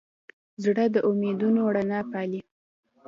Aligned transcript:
زړه 0.63 0.85
د 0.93 0.97
امیدونو 1.09 1.61
رڼا 1.75 1.99
پالي. 2.11 2.41